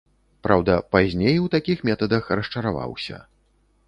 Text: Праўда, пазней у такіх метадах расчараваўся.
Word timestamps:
Праўда, 0.45 0.77
пазней 0.95 1.37
у 1.41 1.45
такіх 1.55 1.83
метадах 1.89 2.31
расчараваўся. 2.39 3.21